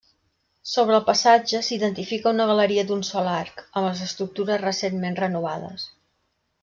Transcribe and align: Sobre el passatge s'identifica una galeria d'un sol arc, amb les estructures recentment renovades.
Sobre 0.69 0.93
el 0.99 1.03
passatge 1.09 1.59
s'identifica 1.67 2.33
una 2.37 2.47
galeria 2.53 2.85
d'un 2.93 3.05
sol 3.11 3.29
arc, 3.35 3.63
amb 3.69 3.89
les 3.89 4.01
estructures 4.07 4.63
recentment 4.65 5.21
renovades. 5.21 5.87